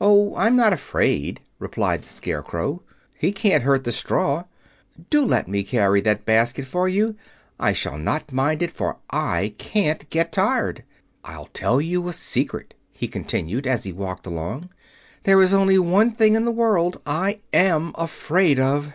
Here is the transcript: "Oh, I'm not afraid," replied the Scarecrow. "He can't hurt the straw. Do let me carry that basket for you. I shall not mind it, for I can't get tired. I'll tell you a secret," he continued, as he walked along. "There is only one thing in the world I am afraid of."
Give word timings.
"Oh, 0.00 0.32
I'm 0.36 0.54
not 0.54 0.72
afraid," 0.72 1.40
replied 1.58 2.02
the 2.02 2.08
Scarecrow. 2.08 2.82
"He 3.16 3.32
can't 3.32 3.64
hurt 3.64 3.82
the 3.82 3.90
straw. 3.90 4.44
Do 5.10 5.24
let 5.24 5.48
me 5.48 5.64
carry 5.64 6.00
that 6.02 6.24
basket 6.24 6.64
for 6.64 6.88
you. 6.88 7.16
I 7.58 7.72
shall 7.72 7.98
not 7.98 8.32
mind 8.32 8.62
it, 8.62 8.70
for 8.70 8.98
I 9.10 9.56
can't 9.58 10.08
get 10.08 10.30
tired. 10.30 10.84
I'll 11.24 11.46
tell 11.52 11.80
you 11.80 12.06
a 12.06 12.12
secret," 12.12 12.74
he 12.92 13.08
continued, 13.08 13.66
as 13.66 13.82
he 13.82 13.92
walked 13.92 14.24
along. 14.28 14.68
"There 15.24 15.42
is 15.42 15.52
only 15.52 15.80
one 15.80 16.12
thing 16.12 16.36
in 16.36 16.44
the 16.44 16.52
world 16.52 17.02
I 17.04 17.40
am 17.52 17.90
afraid 17.96 18.60
of." 18.60 18.92